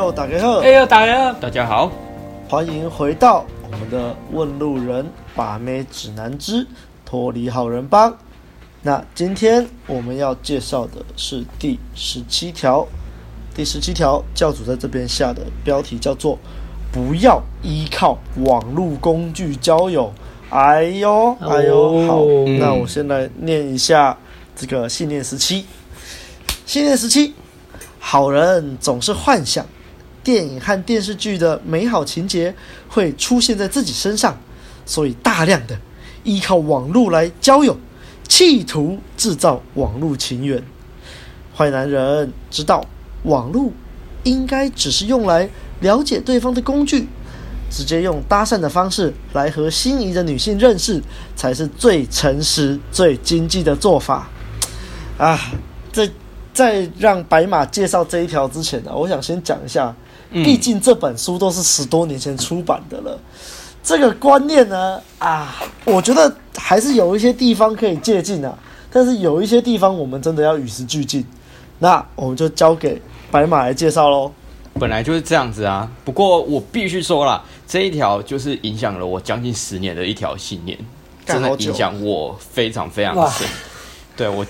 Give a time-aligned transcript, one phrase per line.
[0.00, 0.58] 呦，大家好！
[0.60, 1.32] 哎呦，大家好！
[1.40, 1.92] 大家好，
[2.48, 6.66] 欢迎回到我们的问路人把妹指南之
[7.04, 8.16] 脱离好人帮。
[8.82, 12.86] 那今天我们要介绍的是第十七条。
[13.54, 16.38] 第十七条，教主在这边下的标题叫做
[16.90, 20.10] “不要依靠网络工具交友”。
[20.48, 22.24] 哎呦，哎呦，好，
[22.58, 24.16] 那我先来念一下
[24.56, 25.66] 这个信念十七。
[26.64, 27.34] 信念十七。
[28.02, 29.66] 好人总是幻想
[30.30, 32.54] 电影和电视剧的美好情节
[32.88, 34.38] 会出现在自己身上，
[34.86, 35.76] 所以大量的
[36.22, 37.76] 依靠网络来交友，
[38.28, 40.62] 企图制造网络情缘。
[41.52, 42.86] 坏男人知道
[43.24, 43.72] 网络
[44.22, 47.08] 应该只是用来了解对方的工具，
[47.68, 51.02] 直接用搭讪的方式来和心仪的女性认识，
[51.34, 54.28] 才是最诚实、最经济的做法。
[55.18, 55.36] 啊，
[55.92, 56.08] 这。
[56.52, 59.94] 在让白马介绍这一条之前呢，我想先讲一下，
[60.32, 63.18] 毕竟这本书都是十多年前出版的了，
[63.82, 68.56] 这个观念呢，啊，我觉得还是有一些地方可以借鉴啊，
[68.92, 71.24] 但是有一些地方我们真的要与时俱进，
[71.80, 74.30] 那我们就交给白马来介绍喽。
[74.78, 80.78] 本来就是这样子啊，不过我必须说啦，这一条就是影响了我将近十年的一条信念，
[81.26, 83.46] 真的影响我非常非常深，
[84.16, 84.46] 对我。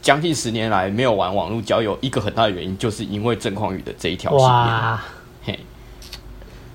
[0.00, 4.98] 将近十年来没有玩网络交友，一个很大的原因就是因为郑匡宇的这一条信念。
[5.44, 5.58] 嘿，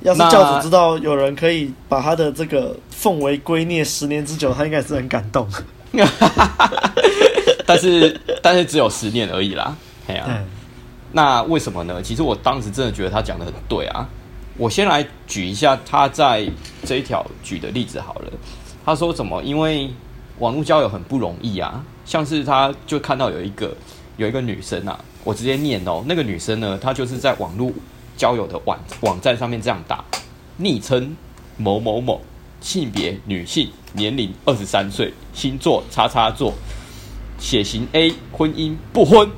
[0.02, 5.48] 要是教主知道有人可以把他的这个奉为圭臬十年之久，他应该是很感动。
[7.66, 9.76] 但是，但是只有十年而已啦。
[10.06, 10.44] 嘿啊，
[11.12, 12.02] 那为什么呢？
[12.02, 14.08] 其实我当时真的觉得他讲的很对啊。
[14.58, 16.48] 我先来举一下他在
[16.84, 18.32] 这一条举的例子好了。
[18.86, 19.42] 他说怎么？
[19.44, 19.90] 因为
[20.40, 21.84] 网络交友很不容易啊。
[22.06, 23.76] 像是他就看到有一个
[24.18, 27.72] 有一个女生啊，我直接念哦，那个女生呢，她就是在网络
[28.16, 30.04] 交友的网网站上面这样打，
[30.58, 31.16] 昵称
[31.58, 32.22] 某某某，
[32.62, 36.54] 性别女性，年龄二十三岁，星座叉叉座，
[37.40, 39.30] 血型 A，婚姻不婚，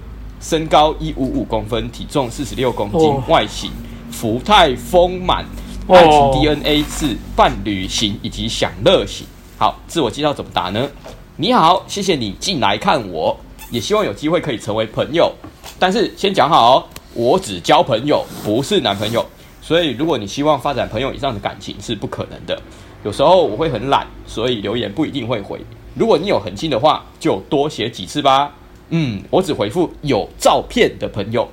[0.42, 3.72] 身高一五五公分，体重四十六公斤，哦、外形
[4.12, 5.46] 福态丰满，
[5.88, 9.26] 爱情 DNA 是伴侣型以及享乐型。
[9.58, 10.90] 好，自我介绍怎么打呢？
[11.38, 13.36] 你好，谢谢你进来看我，
[13.70, 15.30] 也希望有机会可以成为朋友。
[15.78, 19.26] 但是先讲好哦，我只交朋友，不是男朋友。
[19.62, 22.58] 所以如果你希望发展朋友以上的感情是不可能的。
[23.04, 25.60] 有时候我会很懒，所以留言不一定会回。
[25.94, 28.54] 如果你有恒心的话，就多写几次吧。
[28.92, 31.46] 嗯，我只回复有照片的朋友。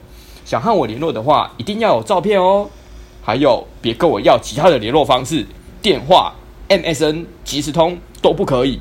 [0.45, 2.71] 想和我联络的话，一定要有照片哦。
[3.21, 5.45] 还有，别跟我要其他的联络方式，
[5.83, 6.33] 电话、
[6.69, 8.79] MSN、即时通都不可以。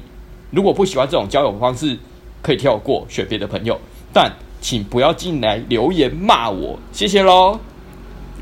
[0.52, 1.98] 如果不喜欢这种交友方式，
[2.42, 3.80] 可以跳过，选别的朋友。
[4.14, 4.32] 但
[4.62, 7.60] 请不要进来留言骂我，谢谢喽。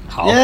[0.07, 0.27] 好!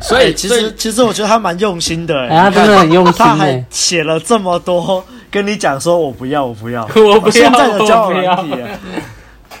[0.00, 7.30] 所以其实其实我觉得他蛮用心的，哎，他真的很用心，他还写了这么多，跟你讲说我不要，我不要， 我不要。
[7.30, 8.54] 现在的交友软体，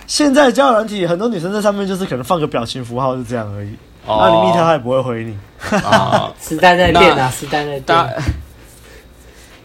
[0.06, 3.70] 现在的交友软体，很多女生在上面就是可能放个表情符号，是这样而已。
[4.06, 4.44] 那、oh.
[4.44, 5.36] 你密他，他也不会回你。
[6.40, 8.08] 时代在变啊，时代在变。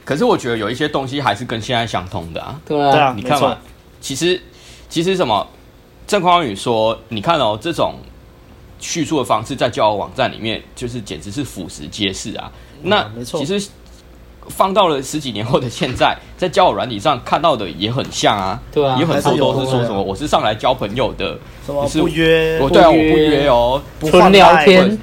[0.06, 2.58] 可是我觉得有一些东西还是跟现在相通的啊。
[2.66, 3.58] 对啊，你看嘛，
[4.00, 4.40] 其实
[4.88, 5.46] 其实什么？
[6.08, 7.96] 郑匡宇说，你看哦，这种
[8.80, 12.52] 叙述的方式在交友网站里面，就是简直是俯拾皆是啊。
[12.84, 13.68] 那没错，其实
[14.50, 18.62] 放到了十几年后的现在，在交友软体上看到的也很像啊。
[18.72, 22.60] 对啊，也很多都是说什么，我是上来交朋友的，什么不约？
[22.62, 24.96] 我对啊，我不约哦，纯聊天，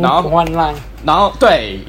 [0.00, 0.74] 然后换赖，
[1.04, 1.80] 然后对。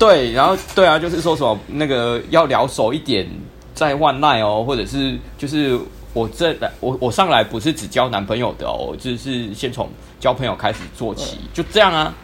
[0.00, 3.28] 对，然后对啊，就是说什么那个要聊熟一点
[3.74, 5.78] 再换赖哦，或者是就是
[6.14, 12.14] 我这来我我上来不是只交男朋友的哦，就是先从交朋友开始做起，就这样啊，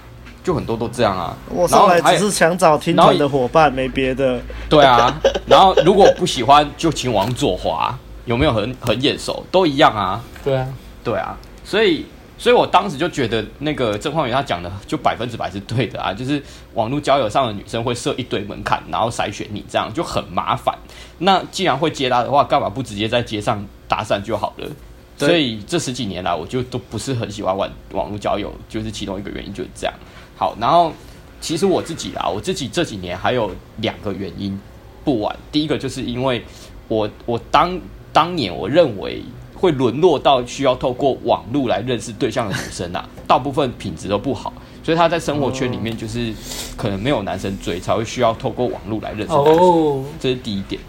[0.42, 1.36] 就很多都这样啊。
[1.50, 4.40] 我上来只是想找听团的伙伴，没别的。
[4.70, 5.14] 对啊，
[5.46, 7.94] 然后如果不喜欢就请往左滑，
[8.24, 9.44] 有没有很很眼熟？
[9.52, 10.24] 都一样啊。
[10.42, 10.66] 对啊，
[11.04, 12.06] 对啊，所以。
[12.38, 16.42] 所以我当时就觉得那个郑焕宇他讲的就百分之百是对的啊，就是
[16.74, 20.76] 网络交友上的女生会设一堆门槛，然后筛选你，这样就很麻烦。
[21.18, 24.68] 那既然会接搭的话，干嘛不直接在街上搭讪就好了？
[25.16, 29.94] 所以这十几年来，我就都不是很喜欢玩网络交友，就是其中一个原因就是这样。
[30.36, 30.92] 好，然后
[31.40, 34.60] 其实我自己啊，我自己这几年还有两个原因
[35.04, 35.34] 不玩。
[35.50, 36.44] 第一个就是因为
[36.88, 37.80] 我我当
[38.12, 39.22] 当年我认为。
[39.66, 44.52] 会沦落到需要透过网络来认识对象的女生啊， 大部分品质都不好，
[44.84, 46.32] 所以她在生活圈里面就是
[46.76, 50.80] 可能没有男生追，才会需要透过网络来认识男生，这是第一点。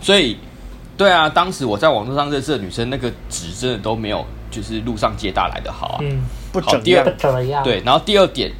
[0.00, 0.36] 所以，
[0.96, 5.98] 对啊，当时我在网络上认识的女生，那个质真的都没有就是路上接大来的好啊。
[6.02, 7.64] 嗯，不怎么样。
[7.64, 8.52] 对，然后第二点，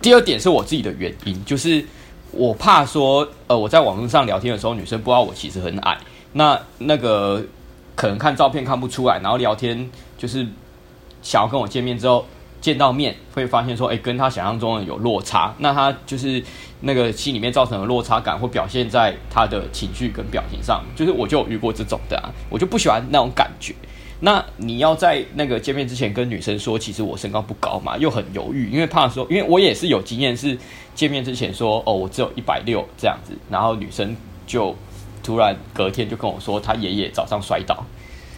[0.00, 1.84] 第二点是我自己的原因，就是
[2.32, 5.98] 我怕说，呃，我在网络上聊天的时候，女生不知道我其实很矮，
[6.32, 7.42] 那那个
[8.04, 10.46] 可能看照片看不出来，然后聊天就是
[11.22, 12.26] 想要跟我见面之后。
[12.60, 16.42] 见到面会发现说，哎，跟他想象中的有落差，那他就是
[16.80, 20.82] 那个心里面造成的落差感，会表现在他的情绪跟表情上。
[20.96, 23.74] 就是我就有遇过这种的啊，我就不喜欢那种感觉。
[24.20, 30.56] 那你要在那个见面之前跟女生说，其实我身高不高嘛，又很犹豫，因为怕说，因为我也是有经验，是
[30.94, 34.16] 见面之前说，哦，我只有一百六这样子，然后女生
[34.46, 34.74] 就
[35.24, 37.84] 突然隔天就跟我说，他爷爷早上摔倒，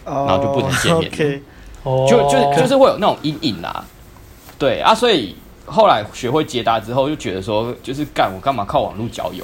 [0.05, 1.41] 然后就不能见面
[1.83, 2.09] ，oh.
[2.09, 3.85] 就就就是会有那种阴影啊。
[4.57, 5.35] 对啊，所以
[5.65, 9.43] 后来学会接答之后，就觉得说，就是干我干嘛靠网络交友，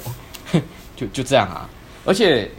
[0.96, 1.68] 就就这样啊。
[2.04, 2.50] 而且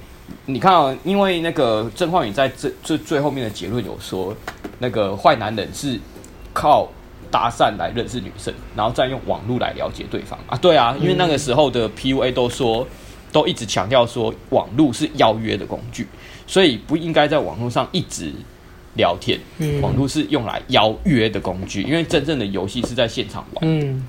[0.46, 4.34] 你看啊，因为那个郑焕宇在最最最后面的结论有说，
[4.80, 6.00] 那个坏男人是
[6.54, 6.88] 靠
[7.30, 10.58] 搭讪来认识女生，然后再用网络来了解对方啊。
[10.62, 12.88] 对啊，因为那个时候的 PUA 都说，
[13.36, 16.08] 都一直强调说，网络是邀约的工具，
[16.48, 18.32] 所以不应该在网络上一直。
[18.98, 19.38] 聊天，
[19.82, 23.58] 网络是用来邀约的工具，因为真正的游戏是在现场玩。
[23.68, 24.02] 嗯，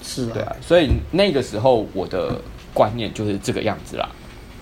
[0.00, 2.40] 是啊，对啊，所以那个时候我的
[2.72, 4.08] 观念就是这个样子啦。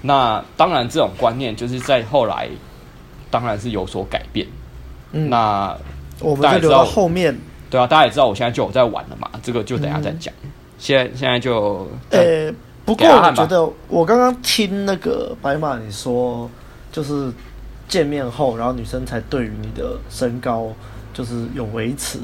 [0.00, 2.48] 那当然，这种观念就是在后来，
[3.30, 4.46] 当然是有所改变。
[5.12, 5.76] 嗯，那
[6.20, 7.38] 我们就留到后面。
[7.68, 10.32] 对啊，大家也知道我现在就有在玩了嘛，这个就等下再讲。
[10.42, 12.54] 嗯、现在现在就，呃、欸，
[12.86, 16.50] 不过我觉得我刚刚听那个白马你说，
[16.90, 17.30] 就是。
[17.88, 20.72] 见面后，然后女生才对于你的身高
[21.14, 22.18] 就是有维持，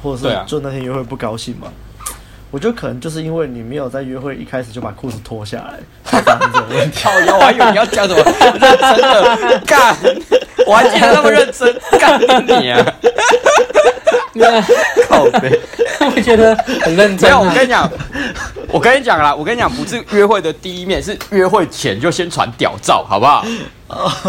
[0.00, 1.66] 或者是就那天约会不高兴嘛？
[1.98, 2.06] 啊、
[2.52, 6.98] 我觉得可能就是因为你没有在约会一开始就把裤子脱下来，才发生这种问题。
[7.02, 9.96] 靠腰，我还以为你要讲什么认真的干，
[10.68, 12.86] 我还记得那么认真干你啊！
[15.08, 15.60] 靠背，
[16.14, 17.28] 我觉得很认真。
[17.28, 17.90] 没有，我跟你讲，
[18.68, 23.44] 我跟你讲啦，我跟你讲，不是约会的第一面，是约会前就先传屌照，好不好？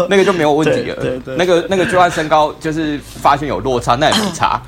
[0.08, 0.96] 那个就没有问题了。
[0.96, 4.60] 对对，那个那个就算身高就是发现有落差，那也没差，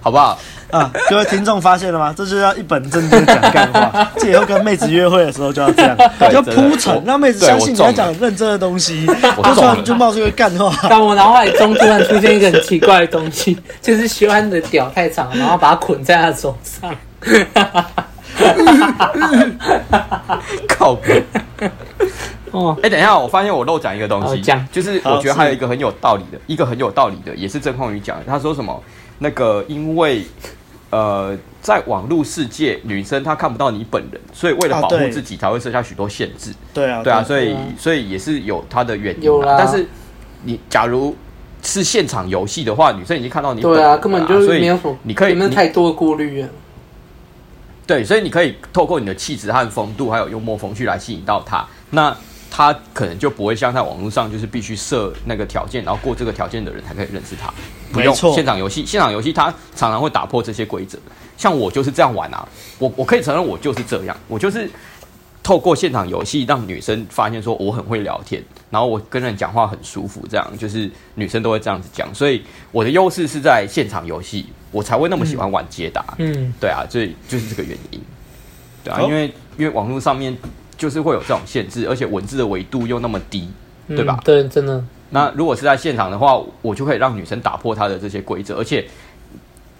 [0.00, 0.38] 好不好？
[0.70, 2.14] 啊，各位听众发现了吗？
[2.16, 4.08] 这就是要一本正经讲干话。
[4.18, 5.96] 这以后跟妹子约会的时候就要这样，
[6.32, 9.06] 要铺陈，让妹子相信你要讲认真的东西。
[9.36, 16.94] 我突然就冒出一个干话，但我脑海中突然出现一个很奇怪的东西， 就是喜欢你的屌太长，然后把它捆在他手上。
[20.68, 21.22] 靠边。
[22.52, 28.24] 哦，哎，等一下，我发现我漏讲一个东西，讲就是我觉得还有一个很有道理的，一个很有道理的，也是郑匡宇讲的。
[28.26, 28.82] 他说什么？
[29.18, 30.24] 那个因为。
[30.90, 36.52] 呃，在网络世界，女生她看不到你本人，所以为了保护自己，才会设下许多限制。
[36.74, 39.56] 对啊，对啊，所以所以也是有它的原因啦。
[39.56, 39.86] 但是
[40.42, 41.16] 你假如
[41.62, 46.44] 是现场游戏的话，女生已经看到你本人，对啊，根本就没有，你可以没有太多顾虑。
[47.86, 51.66] 对，所以你可以透过你的气质和风度，还有幽默风趣来吸引到她。
[51.90, 52.16] 那
[52.50, 57.52] 他可能就不会像在网络上，就是必须设那个条件，然后过这个条件的人才可以认识他。
[57.92, 59.44] 不用现场游戏，现场游戏他
[59.74, 60.98] 常常会打破这些规则。
[61.36, 62.46] 像我就是这样玩啊，
[62.78, 64.68] 我我可以承认我就是这样，我就是
[65.42, 72.14] 透过现场游戏让女生发现说我很会聊天，然后我跟人讲话很舒服，这样就是女生都会这样子讲。
[72.14, 76.04] 所以我的优势是在现场游戏，我才会那么喜欢玩接答。
[76.18, 78.00] 嗯，对啊，所以就是这个原因。
[78.84, 80.36] 对啊，因为因为网络上面。
[80.80, 83.46] 就是会有这种限制，而且文字的维度又那么低，
[83.88, 84.18] 嗯、对吧？
[84.24, 84.82] 对，真的。
[85.10, 88.86] 那如果是在现场的话，我就可以让女生打破她的这些规则，而且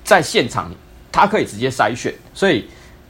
[0.05, 0.71] 在现场
[1.11, 2.13] 她可以直接筛选。
[2.35, 2.67] 所以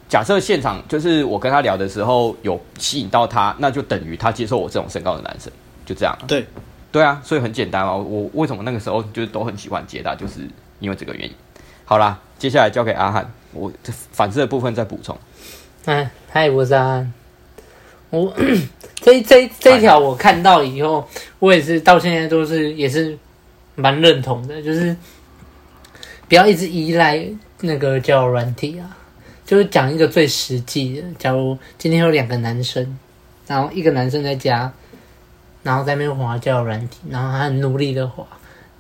[0.09, 5.53] 假设现场就是我跟她聊的时候有吸引到她，那就等于她接受我这种身高的男生，
[5.85, 6.17] 就这样。
[6.29, 6.47] 对，
[6.93, 7.93] 对啊，所以很简单啊。
[7.93, 10.41] 我为什么那个时候就是都很喜欢接他，就是
[10.79, 11.35] 因为这个原因。
[11.85, 13.73] 好啦，接下来交给阿汉，我
[14.13, 15.19] 反射的部分再补充。
[15.87, 17.13] 哎，嗨，我是阿汉。
[18.11, 18.33] 我
[19.01, 23.17] 这这这一条我看到以后，我也是到现在都是也是
[23.77, 24.95] 蛮认同的，就是
[26.29, 27.25] 不要一直依赖
[27.61, 28.97] 那个交友软体啊，
[29.47, 31.07] 就是讲一个最实际的。
[31.19, 32.99] 假如今天有两个男生，
[33.47, 34.71] 然后一个男生在家，
[35.63, 38.27] 然后在那边滑交友软体，然后他很努力的滑，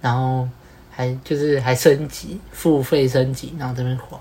[0.01, 0.49] 然后
[0.91, 4.19] 还就是还升级付费升级，然后这边滑，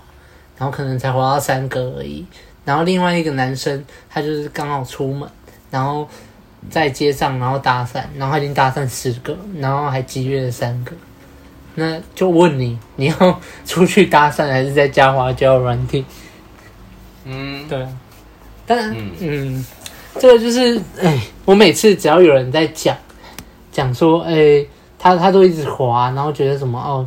[0.56, 2.24] 然后可能才滑到三个而已。
[2.70, 5.28] 然后另外一个男生，他就是刚好出门，
[5.72, 6.08] 然后
[6.70, 10.92] 在街上，然后搭讪，然后他已经搭讪十个，然后还集约了三个。
[11.74, 16.04] 那就问你，你要出去搭讪，还是在家滑交软体？
[17.24, 17.84] 嗯，对。
[18.64, 19.66] 但嗯，嗯，
[20.20, 22.96] 这个就是，哎，我每次只要有人在讲，
[23.72, 24.64] 讲说，哎，
[24.96, 27.04] 他他都一直滑，然后觉得什么哦。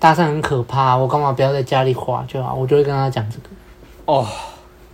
[0.00, 2.52] 搭讪很可怕，我干嘛不要在家里滑就好？
[2.52, 3.44] 我就会跟他讲这个。
[4.06, 4.26] 哦，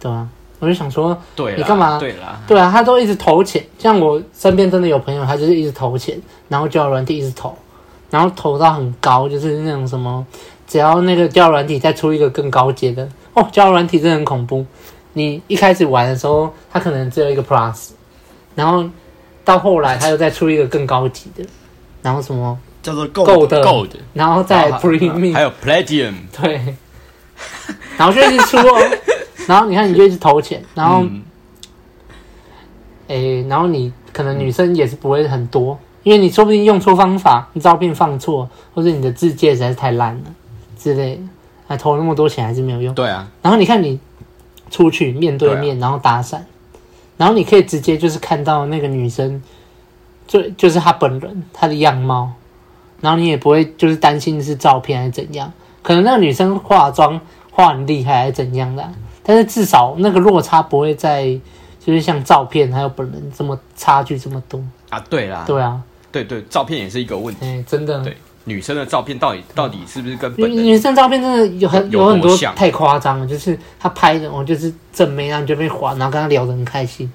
[0.00, 0.26] 对啊，
[0.58, 1.98] 我就想说，对，你干嘛？
[1.98, 3.64] 对啦，对啊，他都一直投钱。
[3.78, 7.56] 像我身边真的有朋友，他就是一直投钱，然后交友软体一直投，
[8.10, 10.26] 然后投到很高，就是那种什么，
[10.66, 14.64] 只要那个交友软体再出一个更高阶的，哦，交友软体真的很恐怖。
[15.12, 17.90] 你一开始玩的时候，他可能只有一个 Plus，
[18.54, 18.88] 然后
[19.44, 21.44] 到后来他又再出一个更高级的，
[22.00, 26.76] 然后什么叫做 Gold Gold，然后再 Premium，还有 Platinum，对，
[27.98, 28.80] 然后就一直出哦，
[29.50, 31.02] 然后你看你就一直投钱，然后，
[33.08, 40.22] 诶、嗯，然后你可能女生也是不会很多，因为你说不定用错方法，你照片放错，或者你的字界实在是太烂了
[40.78, 41.22] 之类的，
[41.66, 42.94] 还投那么多钱还是没有用。
[42.94, 43.98] 对啊，然后你看你。
[44.72, 46.38] 出去面对面，然后搭讪，
[47.16, 49.42] 然后你可以直接就是看到那个女生，
[50.28, 52.30] 就就是她本人她的样貌，
[53.00, 55.52] 然后你也不会就是担心是照片还是怎样，
[55.82, 58.88] 可能那个女生化妆化很厉害还是怎样的，
[59.30, 61.26] 但是至少那个落差不会在
[61.78, 64.60] 就是像照片还有本人这么差距这么多。
[64.88, 64.98] 啊。
[65.08, 68.02] 对啦，对啊，对对，照片也是一个问题，哎，真的。
[68.02, 68.16] 对。
[68.44, 77.08] 女生的照片到底到底是不是跟本人女生照片真的有很有，有很多太夸张了，就是她拍的，我就是正妹，然后就被划，然后跟她聊得很开心，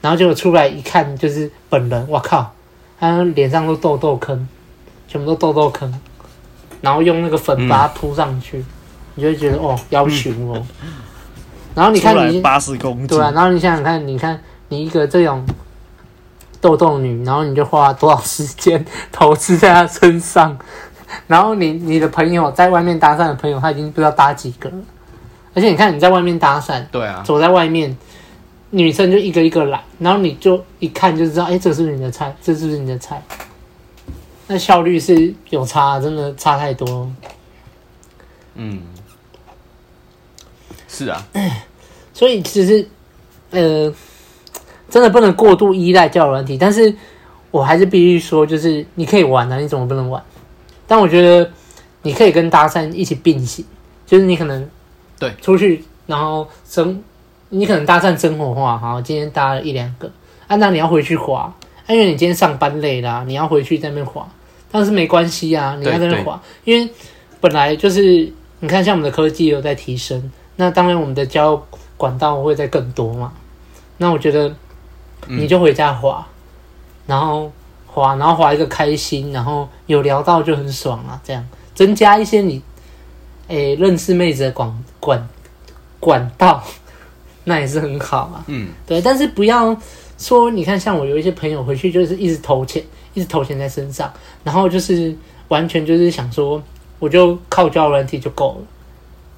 [0.00, 2.50] 然后结果出来一看就是本人，我靠，
[2.98, 4.48] 她脸上都痘痘坑，
[5.06, 5.94] 全部都痘痘坑，
[6.80, 8.66] 然后用那个粉把它铺上去，嗯、
[9.16, 10.66] 你就会觉得哦，要 求哦，
[11.74, 15.44] 然后你看你八十公斤，对啊，然后你想想看，你看你一个这种。
[16.60, 20.56] 豆豆女，然后你就花多少时间投资在她身上，
[21.26, 24.76] 然后你你的朋友在外面搭讪的朋友，他已经不知道搭几个了。
[25.52, 27.94] 而且你看你在外面搭讪，对啊，走在外面，
[28.70, 32.34] 女生就一个一个来，然后你就一看就知道，哎，这是你的菜？
[32.42, 33.22] 这是不是你的菜？
[34.46, 37.12] 那效率是有差，真的差太多。
[38.54, 38.80] 嗯，
[40.94, 41.26] 是啊，
[42.14, 42.88] 所以其实，
[43.50, 43.92] 呃。
[44.90, 46.94] 真的不能过度依赖教育软体，但是
[47.50, 50.22] 我还是必须说，就是你可以玩啊，你怎么不能玩？
[50.86, 51.50] 但我觉得
[52.02, 53.64] 你可以跟搭讪一起并行，
[54.06, 54.68] 就是你可能
[55.18, 57.02] 对出去，然后生
[57.48, 60.08] 你可能搭讪生活化，好，今天搭了一两个，
[60.46, 61.52] 啊，那你要回去滑，
[61.88, 64.28] 因为你今天上班累啦，你要回去在那边滑，
[64.70, 66.88] 但是没关系啊，你要在那边滑，因为
[67.40, 73.32] 本来就是你看，像我们的科技有在提升，那当然我们的交友管道会再更多嘛，
[73.98, 74.54] 那我觉得。
[75.26, 76.22] 你就回家滑，
[77.06, 77.50] 然后
[77.86, 81.42] 滑，然后滑一个开心，然后有聊到就很爽啊，这样
[81.74, 82.62] 增加一些你，
[83.48, 85.26] 诶认识妹子的管管
[85.98, 86.62] 管道，
[87.44, 88.44] 那也是很好啊。
[88.48, 89.74] 嗯，对，但是不要
[90.18, 92.84] 说，你看像我有一些朋友回去就是一直投钱，
[93.14, 95.16] 一直投钱在身上，然后就是
[95.48, 96.62] 完全就是想说，
[96.98, 98.66] 我就靠交友软体就够了，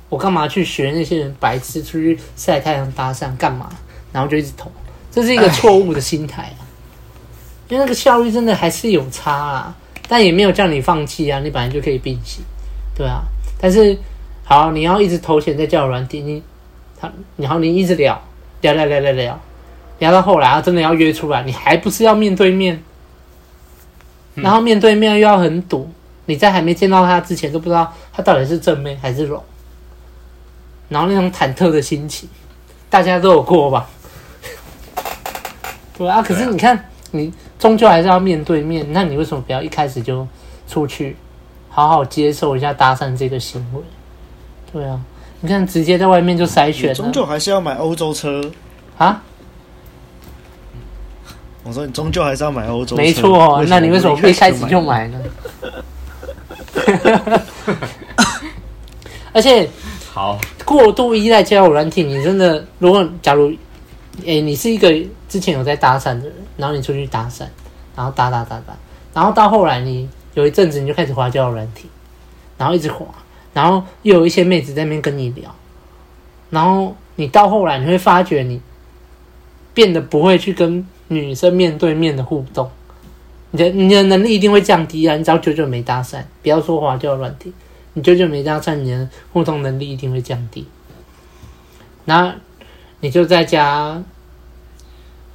[0.09, 3.69] 我干嘛去学那些人白痴出去晒太阳搭讪干嘛？
[4.13, 4.71] 然后就一直投。
[5.11, 6.61] 这是一个错误的心态啊，
[7.69, 9.75] 因为那个效率真的还是有差啊，
[10.07, 12.45] 但也没有叫你放弃啊，你本来就可以并行，
[12.95, 13.23] 对啊。
[13.59, 13.97] 但是
[14.45, 16.43] 好，你要一直投钱在交友软体，你
[17.01, 18.23] 他然后你一直聊
[18.61, 19.41] 聊聊聊聊聊，
[19.99, 22.83] 聊到后来啊，真的要约出来，你还不是要面对面，
[24.35, 25.91] 然后面对面又要很堵，
[26.27, 29.43] 你在还没见到他之前都不知道他到底是正面还是龙，
[30.89, 32.29] 然后那种忐忑的心情，
[32.89, 33.89] 大家都有过吧？
[35.97, 40.27] 对啊，可是你看，你终究还是要面对面，那你为什么不要一开始就
[40.69, 41.17] 出去，
[41.69, 43.81] 好好接受一下搭讪这个行为？
[44.73, 45.01] 对啊，
[45.41, 48.43] 你看直接在外面就筛选了，终究还是要买欧洲车
[48.99, 49.23] 啊？
[51.65, 55.19] 我说你终究还是要买欧洲车，没错，那你为什么不一开始就买呢？
[59.33, 59.69] 而且，
[60.17, 63.53] 好过度依赖交友软体，你真的，如果假如。
[64.27, 64.91] 哎、你是一个
[65.29, 67.45] 之前有在搭讪的人，然后你出去搭讪，
[67.95, 68.75] 然后搭搭搭搭，
[69.13, 71.87] 然后到后来你有一阵子你就开始滑交友软体，
[72.57, 73.05] 然后一直滑，
[73.53, 75.55] 然后又有一些妹子在那边跟你聊，
[76.49, 78.59] 然后你到后来你会发觉你
[79.75, 82.71] 变得不会去跟女生面对面的互动，
[83.51, 85.15] 你的你的能力一定会降低啊！
[85.15, 87.53] 你只要久久没搭讪，不要说滑交友软体，
[87.97, 90.69] 你久久没搭讪，你的互动能力一定会降低，
[92.05, 92.37] 那。
[93.01, 94.03] 你就在家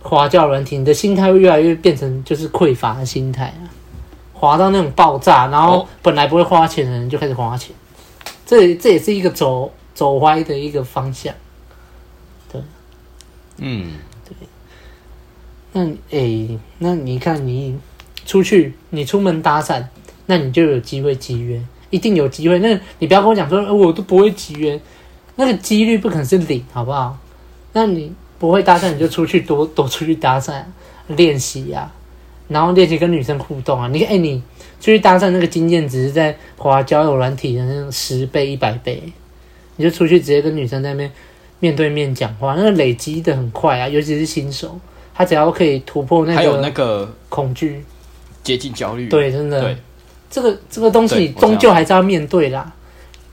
[0.01, 3.69] 滑交友软体，你的心态会越来越变成就是匮乏的心态啊，
[4.33, 7.73] 滑到那种爆炸，然后本来不会花钱的人就开始花钱，
[8.47, 11.31] 这这也是一个走走歪的一个方向，
[12.51, 12.59] 对，
[13.57, 13.91] 嗯，
[14.27, 14.35] 对，
[15.73, 17.77] 那诶、欸，那你看你
[18.25, 19.85] 出去，你出门搭讪，
[20.25, 22.57] 那你就有机会集约，一定有机会。
[22.57, 24.81] 那、你不要跟我讲说、呃，我都不会机缘，
[25.35, 27.15] 那个几率不可能是零，好不好？
[27.73, 30.63] 那你不会搭讪，你就出去多 多出去搭讪
[31.07, 31.91] 练习呀，
[32.47, 33.87] 然后练习跟女生互动啊。
[33.89, 34.41] 你哎、欸，你
[34.79, 39.01] 出去搭讪那个经验只是在滑交友软体的那种十倍、一百倍，
[39.75, 41.11] 你就出去直接跟女生在那边
[41.59, 44.79] 面对面讲话，那个累积的很快啊，尤其是新手，
[45.13, 47.83] 他只要可以突破那个，还有那个恐惧、
[48.43, 49.77] 接近焦虑，对，真的，对
[50.31, 52.71] 这个这个东西你终究还是要面对啦。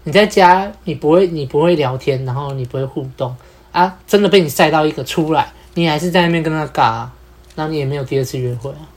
[0.04, 3.34] 你在家你不会你不会聊天，然后你不会互动。
[3.70, 3.96] 啊！
[4.06, 7.12] 真的被你晒到一个出来，你还是在那边跟他尬，啊，
[7.54, 8.88] 那你也没有第二次约会啊。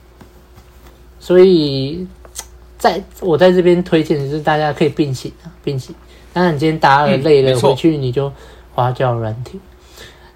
[1.20, 2.04] 所以，
[2.78, 5.94] 在我在这边推荐的是大家可以并行啊，并行。
[6.32, 8.32] 当然，你今天打了累了，嗯、回去你就
[8.74, 9.60] 花椒软体。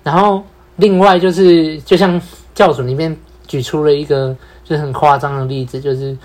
[0.05, 0.45] 然后，
[0.77, 2.21] 另外就是，就像
[2.55, 3.17] 教主里面
[3.49, 6.17] 举出了一个就是很夸张的例子，就是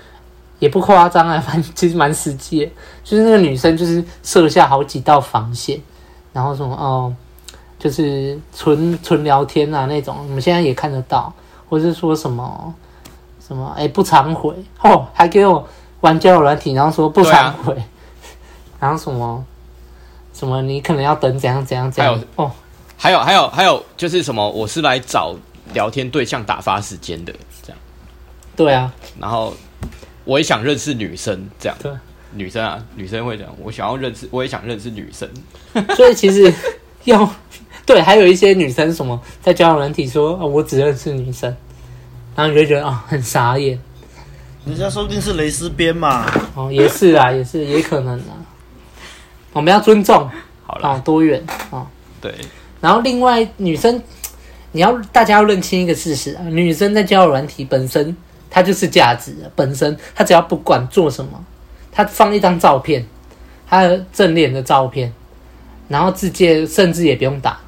[0.62, 2.70] 也不夸张啊，反正其实蛮实际的，
[3.02, 5.80] 就是那个女生就是设下好几道防线，
[6.32, 7.12] 然后什么哦。
[7.78, 11.34] 就是纯纯聊天啊那种，我们现在也看得到，
[11.68, 12.72] 或是说什么
[13.44, 15.66] 什么哎、欸、不常回哦，还给我
[16.00, 17.84] 玩交友软体，然后说不常回，啊、
[18.78, 19.44] 然后什么
[20.32, 22.52] 什么你可能要等怎样怎样怎样还有哦，
[22.96, 25.34] 还有还有还有就是什么我是来找
[25.74, 27.32] 聊天对象打发时间的
[27.64, 27.78] 这样，
[28.54, 29.52] 对啊，然后
[30.24, 31.92] 我也想认识女生这样，对
[32.34, 35.28] 女生啊女生会这样，我想要认识我也想认识女生，
[35.96, 36.52] 所以其实
[37.04, 37.28] 要。
[37.84, 41.52] 对，还有一些女生什么在交友软体说、哦、我只认识女生，
[42.36, 43.76] 然后你就觉得啊、哦、很傻眼。
[44.64, 46.24] 人家说不定是蕾丝边嘛。
[46.54, 48.38] 哦，也是啊，也是也可能啊。
[49.52, 50.30] 我们要尊重，
[50.64, 51.58] 好了，多元啊。
[51.70, 51.86] 哦、
[52.20, 52.32] 对。
[52.80, 54.00] 然后另外女生，
[54.70, 58.16] 你要大家要认清一个事实啊，女生在交友软体本身
[58.52, 61.42] 她就是价值，本身它只要不管做什么，
[61.90, 63.02] 他放一张照片，
[63.66, 65.10] 他的正脸的照片，
[65.88, 67.58] 然后字界甚至也不用打。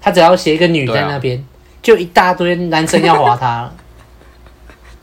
[0.00, 1.42] 他只要写一个女在那边，啊、
[1.82, 3.74] 就一大堆男生要划他了。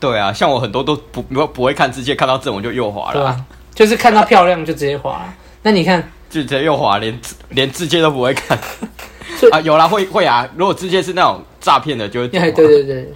[0.00, 3.20] 对啊，像我很多都不不不会看字界，看到这我就右滑了。
[3.20, 3.44] 对啊，
[3.74, 5.22] 就是看到漂亮就直接滑。
[5.62, 7.20] 那你看，就直接右滑，连
[7.50, 8.58] 连字界都不会看。
[9.52, 10.48] 啊，有啦，会会啊。
[10.56, 12.28] 如果字界是那种诈骗的，就会。
[12.28, 13.12] 对对对对。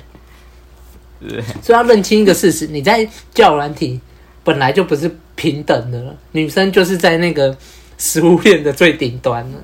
[1.21, 4.01] 对所以要认清一个事实：你在教软体
[4.45, 7.57] 本来就不是平等的了，女生就是在那个
[7.99, 9.59] 食物链的最顶端了。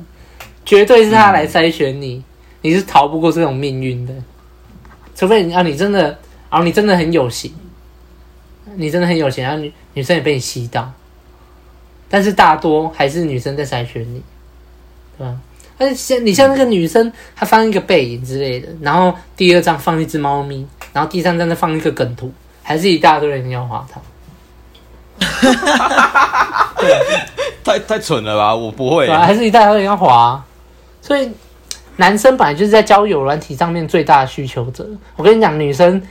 [0.65, 2.23] 绝对是他来筛选你，
[2.61, 4.15] 你是逃不过这种命运的，
[5.15, 6.17] 除非你啊，你真的
[6.49, 7.53] 啊，你真的很有型，
[8.77, 10.93] 你真的很有型，然后女女生也被你吸到，
[12.09, 14.23] 但是大多还是女生在筛选你，
[15.19, 15.41] 对吧？
[15.79, 22.33] 而且像你像那个女生，她放一个背影之类的，然后第二张放一只猫咪，然后第三张再放一个梗图，
[22.63, 24.01] 还是一大堆人要滑她。
[26.79, 26.99] 对，
[27.63, 28.55] 太 太蠢了吧？
[28.55, 30.43] 我不会，还是一大堆人要滑。
[31.01, 31.31] 所以，
[31.97, 34.89] 男生本来就是在交友软体上面最大的需求者。
[35.17, 36.03] 我跟你讲，女生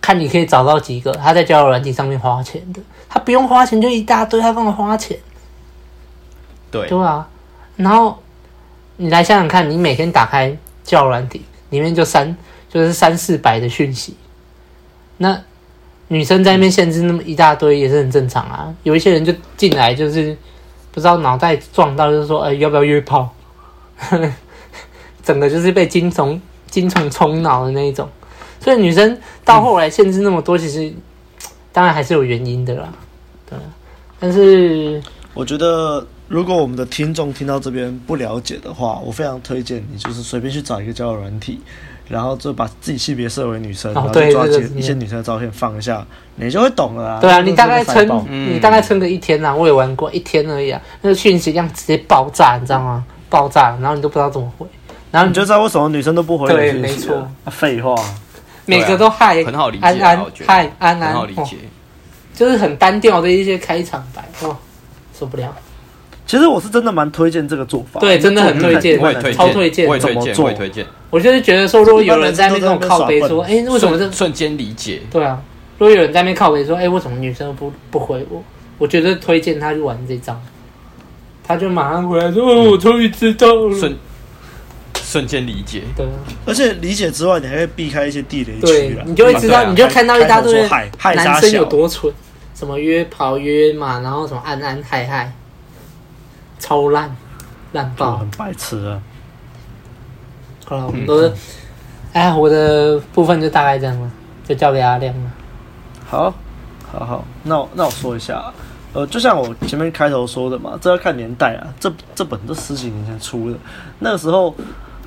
[0.00, 5.18] 看你可以找到几个他在交友软体上面花钱的，他不用花钱就一大堆，他干嘛花钱。
[6.70, 7.26] 对，对啊。
[7.76, 8.21] 然后
[8.96, 12.36] 你来想想看，你每天打开交友软体，里面就三
[12.68, 14.14] 就是三四百的讯息，
[15.18, 15.40] 那
[16.08, 18.74] 女生在那边限制那么一大堆也是很正常啊。
[18.82, 20.36] 有一些人就进来就是
[20.92, 23.34] 不知道脑袋撞到，就是说，哎，要不要约炮？
[25.22, 28.08] 整个就是被精虫精虫冲脑的那一种，
[28.60, 30.92] 所以女生到后来限制那么多，其实
[31.70, 32.92] 当然还是有原因的啦。
[33.48, 33.58] 对，
[34.18, 35.00] 但是
[35.32, 41.60] 我觉得，如果我们的听众听到这边不了解的话，我非常推荐你，就是随便去找一个交友软体，
[42.08, 46.02] 然后就把自己性别设为女生，然后抓几一些女生的照片放一下，
[46.36, 47.20] 你就会懂了啊。
[47.20, 53.04] 对啊，你大概撑，你大概撑个一天啊，我也玩过一天而已啊，那个讯息量直接爆炸，你知道吗？
[53.28, 54.66] 爆炸，然后你都不知道怎么回，
[55.10, 56.48] 然后你，就知道为什么女生都不回。
[56.48, 57.28] 对，没错。
[57.50, 57.94] 废话，
[58.64, 61.58] 每个都嗨，很好理解，安安嗨安安，很好理解，
[62.34, 64.56] 就是很单调的一些开场白，哇，
[65.12, 65.54] 受不了。
[66.32, 68.98] 其实我是真的蛮推荐这个做法，对，真的很推荐，
[69.34, 70.86] 超推荐，我也推荐，我也推荐。
[71.10, 75.02] 我就是觉得说，如果有人在那边跟我靠背说，哎，为什么这瞬间理解？
[75.10, 75.38] 对啊，
[75.76, 78.42] 如果有人在那边靠背说，哎，为什么女生不不回我？
[78.78, 80.40] 我觉得推荐他去玩这招。
[81.46, 83.94] 他就马上回来说：“哦，我终于知道了。”瞬
[84.94, 86.06] 瞬间理解，对。
[86.46, 89.04] 而且理解之外，你还会避开一些地雷区啊。
[89.04, 90.66] 你就会知道，你就看到一大堆
[91.14, 92.10] 男生有多蠢，
[92.54, 95.30] 什么约跑约嘛，然后什么安安嗨嗨，
[96.62, 97.14] 超烂
[97.72, 99.02] 烂爆，很白痴啊。
[100.64, 101.32] 好了，我们都是，
[102.12, 104.08] 哎呀，我的部分就大概这样了，
[104.46, 105.30] 就交给阿亮了。
[106.08, 106.32] 好，
[106.92, 108.52] 好好，那我那我说一下。
[108.92, 111.66] 呃，就像我前面开头说的嘛，这要看年代啊。
[111.80, 113.58] 这这本都十几年前出的，
[113.98, 114.54] 那个时候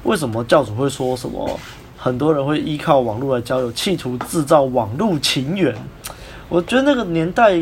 [0.03, 1.57] 为什么教主会说什么？
[1.97, 5.73] 很多人会依靠网络来交友，企图制造网络情缘。
[6.49, 7.57] 我觉得那个年代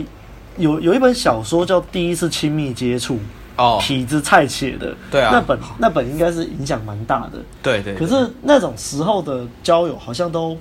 [0.58, 3.16] 有有一本小说叫《第一次亲密接触》，
[3.56, 7.39] 哦，痞子蔡写的，对啊，那本那本应该是影响蛮大的。
[7.62, 7.96] 对对，对。
[7.96, 10.58] 可是那种时候的交友好像都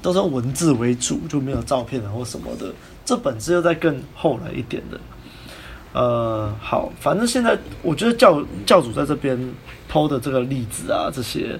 [0.00, 2.66] 都是用文字为主，就没有照片啊或什么的。
[3.04, 4.98] 这本是又在更后来一点的，
[5.92, 9.38] 呃，好，反正现在我觉得教教主在这边
[9.90, 11.56] PO 的这个例子啊，这些，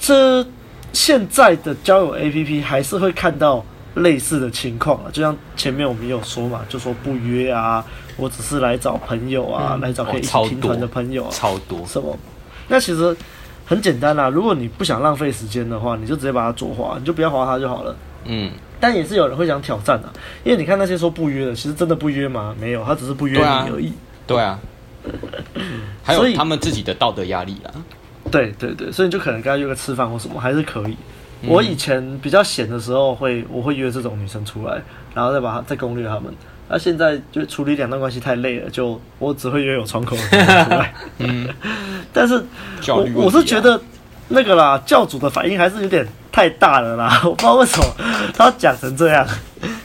[0.00, 0.44] 这
[0.92, 7.84] 现在的交友 APP 还是会看到类似的情况啊，就像前面我们有说嘛，就说不约啊，
[8.16, 12.16] 我只是来找朋友啊，嗯、来找可以一起拼团的朋友啊，超多什么？
[12.68, 13.16] 那其实
[13.66, 17.96] 很简单啦，如果你不想浪费时间的话，你就直接把它左滑，你就不要滑它就好了。
[18.24, 18.50] 嗯。
[18.80, 20.08] 但也是有人会想挑战的，
[20.42, 22.54] 因为你看那些说不约的，其实真的不约吗？
[22.60, 23.90] 没有，他只是不约你而已。
[24.26, 24.58] 对啊，
[26.04, 27.72] 还有他们自己的道德压力啊。
[28.30, 30.96] 对对对，所以你就可能跟他约个吃饭或什么，还是可以。
[31.46, 34.82] 我以前比较闲的时候会，会我会约这种女生出来，
[35.14, 36.34] 然后再把她再攻略他们。
[36.68, 40.94] 那、啊、现在就处理两段关系太累了，就我只会约有窗口出来。
[41.18, 41.48] 嗯，
[42.12, 42.42] 但是
[42.88, 43.80] 我我是觉得。
[44.26, 47.84] 那个啦，教主的反应还是有点太大了啦， 我不知道为什么
[48.32, 49.24] 他讲成这样。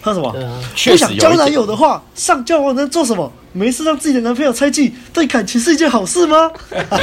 [0.02, 0.34] 他什么？
[0.74, 3.30] 不想交男友的话，上交网能做什么？
[3.52, 6.50] 没事让自己的男朋友猜忌，对感情是一件好事吗？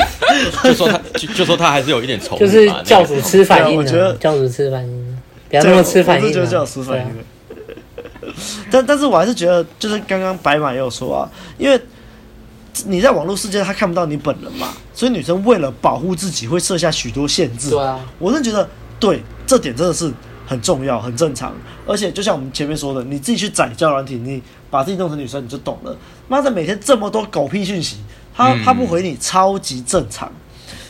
[0.65, 2.39] 就说他，就就说他还是有一点仇。
[2.39, 5.19] 就是教主吃反应，我觉得教主吃反应，
[5.51, 6.33] 不要那么吃反应。
[6.33, 7.07] 就教主吃反应。
[8.71, 11.81] 但但是我还是觉得，就是刚刚白马也有说啊，因为。
[12.85, 17.71] 你在网络世界，他看不到你本人嘛，所以女生为了保护自己，会设下许多限制。
[17.71, 18.69] 对啊，我是觉得，
[19.01, 20.13] 对这点真的是
[20.47, 21.55] 很重要、很正常。
[21.87, 25.97] 而且就像我们前面说的，你自己去宰交友软体，你把自己弄成女生，你就懂了。
[26.29, 27.97] 妈的，每天这么多狗屁讯息，
[28.35, 30.31] 他他不回你，超级正常。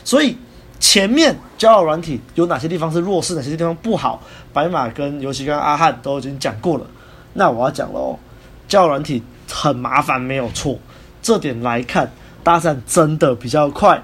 [0.02, 0.36] 所以
[0.80, 4.20] 前面交友软体有哪些地方是弱势，哪些地方不好，
[4.52, 6.86] 白马跟尤其跟阿汉都已经讲过了。
[7.36, 8.18] 那我要讲了哦，
[8.66, 10.78] 交友软体很麻烦，没有错。
[11.22, 12.10] 这点来看，
[12.42, 14.02] 搭讪真的比较快，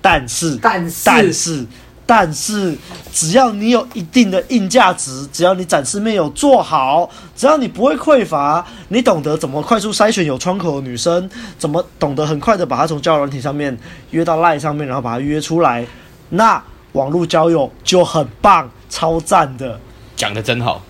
[0.00, 1.66] 但是，但是，但是，
[2.04, 2.76] 但是，
[3.12, 13.78] 只要你有一定的硬价值，只要你展示面有做好，只要你不会匮乏，你懂得怎么快速筛选有窗口的女生，怎么懂得很快的把她从交友软体上面
[14.10, 15.86] 约到 LINE 上面，然后把她约出来，
[16.30, 19.78] 那网络交友就很棒，超赞的，
[20.16, 20.82] 讲的真好。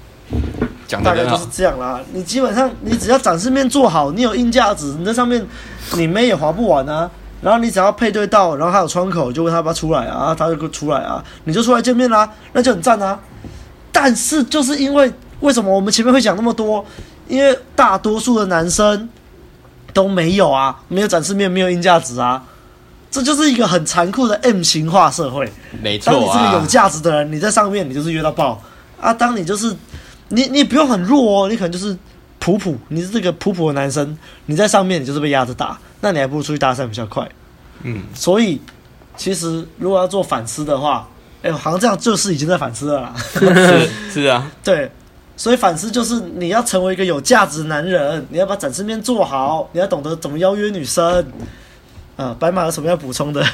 [1.00, 2.00] 大概就是这样啦。
[2.12, 5.46] 你基本上，你只要展示面做好，你有硬价值，你在上面
[5.92, 7.08] 你妹也划不完啊。
[7.40, 13.18] 然后你只要配对到，然后还有窗口，就问他要不要出来啊，他就出来啊，你就出来见面啦，那就很赞啊。
[13.90, 16.84] 但是就是因为为什么我们前面会讲那么多？
[17.26, 19.08] 因为大多数的男生
[19.92, 22.44] 都没有啊，没有展示面，没有硬价值啊。
[23.10, 25.52] 这就是一个很残酷的 M 型化社会。
[25.82, 26.14] 没错啊。
[26.14, 28.62] 当你是个有价值的人，你在上面你就是约到爆
[29.00, 29.12] 啊。
[29.12, 29.74] 当你就是。
[30.32, 31.96] 你你不用很弱哦，你可能就是
[32.38, 34.16] 普普，你是这个普普的男生，
[34.46, 37.28] 你在上面你就是被压着打，那你还不如出去搭讪比较快。
[37.82, 38.60] 嗯，所以
[39.16, 41.08] 其实如果要做反思的话，
[41.42, 43.14] 哎、欸，好像这样就是已经在反思了啦。
[43.34, 44.90] 是是啊，对，
[45.36, 51.24] 所以反思就是你要成为一个有价值的男人，你要把展示面做好，你要懂得怎么邀约女生。
[52.16, 53.44] 啊，白马有什么要补充的？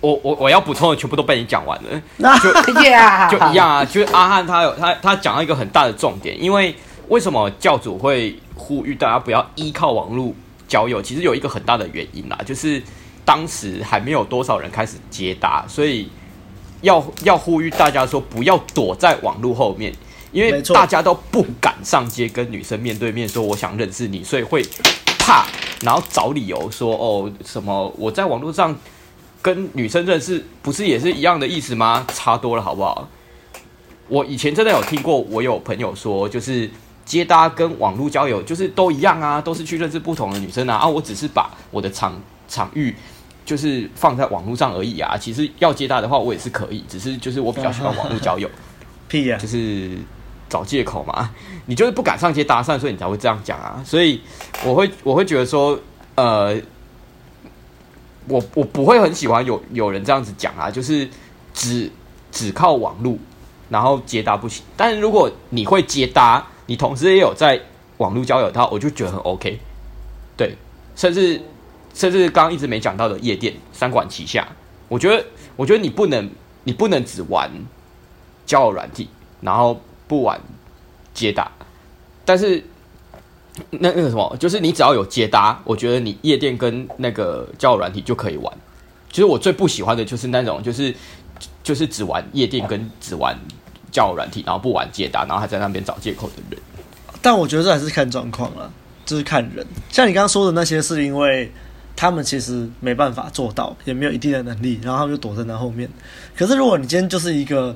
[0.00, 2.50] 我我我要补充的全部都被你讲完了，那就
[2.82, 3.28] Yeah.
[3.32, 6.74] 就一样啊，就是阿汉他有他他讲到一个很大的重点，因为
[7.08, 10.34] 为什么教主会呼吁大家不要依靠网络
[10.68, 11.00] 交友？
[11.00, 12.82] 其实有一个很大的原因啦，就是
[13.24, 16.08] 当时还没有多少人开始接搭，所以
[16.82, 19.92] 要要呼吁大家说不要躲在网络后面，
[20.30, 24.62] 因为大家都不敢上街跟女生面对面说我想认识你，所以会
[25.18, 25.46] 怕，
[25.82, 28.76] 然后找理由说哦什么我在网络上。
[29.46, 32.04] 跟女生认识不是也是一样的意思吗？
[32.12, 33.08] 差多了，好不好？
[34.08, 36.68] 我以前真的有听过，我有朋友说，就是
[37.04, 40.74] 接搭跟网络交友就是都一样啊，都是去认识不同的女生啊。
[40.74, 42.92] 啊，我只是把我的场场域
[43.44, 45.16] 就是放在网络上而已啊。
[45.16, 48.50] 其实要接搭的话，我也是可以，只是就是我比较喜欢网络交友。
[49.06, 49.96] 屁呀，就是
[50.48, 51.30] 找借口嘛。
[51.66, 53.80] 你就是不敢上街搭讪，所以你才会这样讲啊。
[53.86, 54.20] 所以
[54.64, 55.78] 我会我会觉得说，
[56.16, 56.60] 呃。
[58.28, 61.08] 我我不会很喜欢有有人这样子讲啊，就是
[61.54, 61.90] 只
[62.30, 63.16] 只靠网络，
[63.68, 64.64] 然后接搭不行。
[64.76, 67.60] 但是如果你会接搭，你同时也有在
[67.98, 69.58] 网络交友的话，我就觉得很 OK。
[70.36, 70.56] 对，
[70.94, 71.40] 甚至
[71.94, 74.46] 甚至刚刚一直没讲到的夜店三管齐下，
[74.88, 75.24] 我觉得
[75.56, 76.28] 我觉得你不能
[76.64, 77.50] 你不能只玩
[78.44, 79.08] 交友软体，
[79.40, 80.40] 然后不玩
[81.14, 81.50] 接搭。
[82.24, 82.62] 但是
[83.70, 88.52] 那那个什么，就是你只要有接搭，我觉得你夜店跟那个交友软体就可以玩。
[89.10, 90.94] 其实我最不喜欢的就是那种，就是
[91.62, 93.34] 就是只玩夜店跟只玩
[93.90, 96.60] 交友软体，然后不玩接搭，然后还在那边找借口的人。
[97.22, 98.70] 但我觉得这还是看状况了，
[99.04, 99.66] 就是看人。
[99.88, 101.50] 像你刚刚说的那些，是因为
[101.96, 105.88] 他们其实没办法做到，也没有一定的能力，然后他们就躲在那后面。
[106.36, 107.74] 可是如果你今天就是一个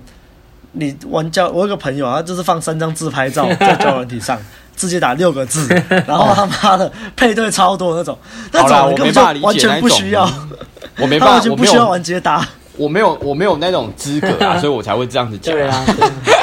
[0.73, 4.39] 你玩交，我有个朋友啊，就是放三张自拍照在交友软体上，
[4.81, 5.69] 直接打六个字，
[6.07, 8.19] 然后他妈的配对超多的那种，
[8.53, 10.29] 那种根本就完全不需要，
[10.99, 12.47] 我没办法，完全不需要玩接打。
[12.77, 15.55] 我没有，我没有那种资格啊，所以我才会这样子讲。
[15.55, 15.85] 对啊，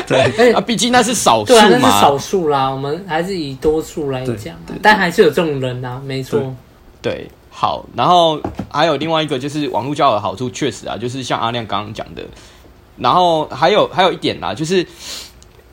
[0.05, 2.69] 对，啊，毕竟那是少数嘛，那是少数啦。
[2.69, 6.53] 我们还是以多数来讲，但还是有这种人呐，没错。
[7.01, 12.21] 对，好，然后还有另外一个就是网络交友的好处，确实啊，就是像阿亮刚刚讲的，
[12.97, 14.85] 然后还有还有一点啦，就是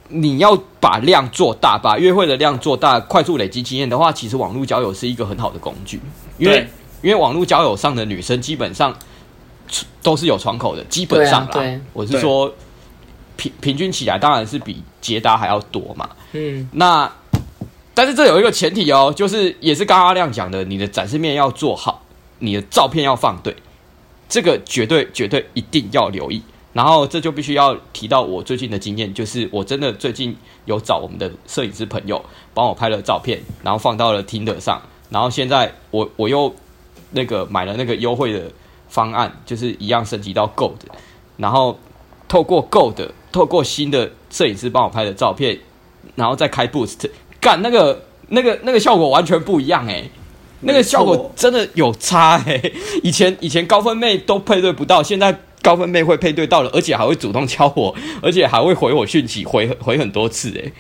[0.09, 6.01] 你要把量做大，把约会的量做大，快速累积经验的话，其实网络交友是一个很好的工具，
[6.39, 6.67] 因为
[7.03, 8.95] 因为网络交友上的女生基本上。
[10.03, 12.53] 都是有窗口的，基本上啊，对，我是说
[13.35, 16.09] 平平均起来，当然是比捷达还要多嘛。
[16.33, 17.11] 嗯，那
[17.95, 22.03] 但是这有一个前提哦，就是也是刚刚阿亮讲的，你的展示面要做好，
[22.41, 23.57] 你的照片要放对，
[24.29, 26.43] 这个绝对绝对一定要留意。
[26.75, 36.55] 然后这就必须要提到我最近的经验，就是我真的最近有找我们的摄影师朋友帮我拍了照片，然后放到了 Tinder 上，然后现在我我又
[37.13, 38.43] 那个买了那个优惠的。
[38.87, 40.77] 方案就是一样升级到 Gold，
[41.37, 41.77] 然后
[42.29, 45.59] 透过 Gold，透过新的摄影师帮我拍的照片，
[46.15, 47.11] 然后再开 Boost，
[47.41, 50.09] 干那个那个那个效果完全不一样诶，
[50.61, 52.73] 那个效果真的有差诶。
[53.03, 60.73] 以前以前高分妹都配对不到，现在高分妹会配对到了，而且还会主动敲我，而且还会回我讯息，回回很多次诶。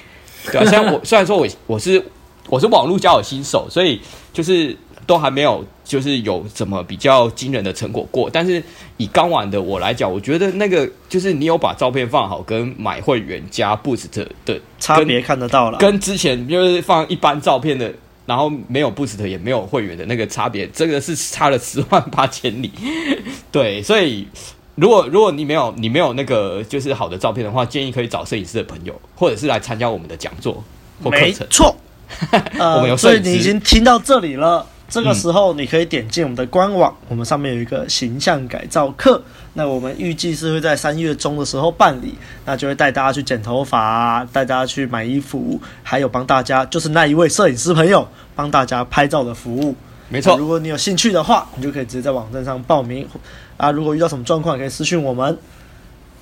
[0.52, 2.00] 对啊，虽然我 虽然说我我是
[2.48, 4.00] 我是网络交友新手，所以
[4.32, 4.76] 就是。
[5.06, 8.30] 都还没有，就是有什么比较惊人的成果过。
[8.32, 8.62] 但是
[8.96, 14.06] 以刚玩的我来讲，我觉得那个就是你有把照片放好，跟买会员加 Boost
[14.46, 15.76] 的差别看得到了。
[15.76, 17.92] 跟之前就是放一般照片的，
[18.24, 22.72] 然后没有 Boost 也没有会员的那个差别，这个是差了十万八千里。
[23.52, 24.26] 对，所以
[24.76, 30.62] 如果如果你没有你没有那个就是好的照片的话，建议可以找摄影师的朋友，或者是来参加我们的讲座
[31.02, 31.26] 或课程。
[31.26, 31.76] 没错，
[32.76, 34.66] 我们有摄影师，所以你已经听到这里了。
[34.86, 39.20] 这个时候，你可以点进我们的官网，我们上面有一个形象改造课。
[39.54, 48.06] 那我们预计是会在三月中的时候办理，那就会带大家去剪头发，带大家去买衣服，还有帮大家就是那一位摄影师朋友
[48.36, 49.74] 帮大家拍照的服务。
[50.14, 53.08] 没错，如果你有兴趣的话，你就可以直接在网站上报名
[53.56, 53.70] 啊。
[53.70, 55.36] 如果遇到什么状况，可以私信我们。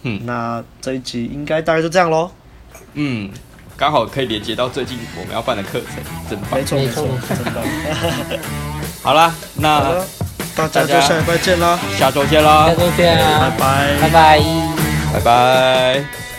[0.02, 2.30] 嗯，那这一集应该大概就这样喽。
[2.94, 3.30] 嗯。
[3.74, 6.58] 刚好可以连接到最近我们要办的课程，真棒！
[6.58, 8.38] 没错没错，真的！
[9.02, 10.04] 好啦，那
[10.54, 14.40] 大家就下礼拜见啦，下周见啦，下周见啊，拜拜，拜拜，
[15.14, 16.31] 拜拜。